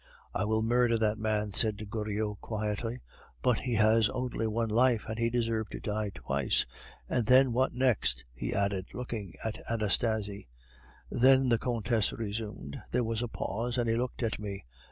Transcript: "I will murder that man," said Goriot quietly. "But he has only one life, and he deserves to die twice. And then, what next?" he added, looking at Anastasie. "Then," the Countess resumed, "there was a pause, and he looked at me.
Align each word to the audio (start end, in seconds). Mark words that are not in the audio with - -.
"I 0.33 0.45
will 0.45 0.63
murder 0.63 0.97
that 0.97 1.19
man," 1.19 1.51
said 1.51 1.87
Goriot 1.91 2.41
quietly. 2.41 3.01
"But 3.43 3.59
he 3.59 3.75
has 3.75 4.09
only 4.09 4.47
one 4.47 4.69
life, 4.71 5.03
and 5.07 5.19
he 5.19 5.29
deserves 5.29 5.69
to 5.73 5.79
die 5.79 6.09
twice. 6.15 6.65
And 7.07 7.27
then, 7.27 7.53
what 7.53 7.75
next?" 7.75 8.23
he 8.33 8.51
added, 8.51 8.87
looking 8.95 9.35
at 9.45 9.59
Anastasie. 9.69 10.47
"Then," 11.11 11.49
the 11.49 11.59
Countess 11.59 12.13
resumed, 12.13 12.81
"there 12.89 13.03
was 13.03 13.21
a 13.21 13.27
pause, 13.27 13.77
and 13.77 13.87
he 13.87 13.95
looked 13.95 14.23
at 14.23 14.39
me. 14.39 14.65